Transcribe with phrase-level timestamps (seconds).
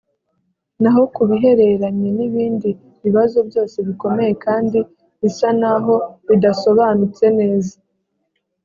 [0.81, 2.69] na ho ku bihereranye n ibindi
[3.03, 4.79] bibazo byose bikomeye kandi
[5.19, 5.95] bisa n aho
[6.27, 7.75] bidasobanutse neza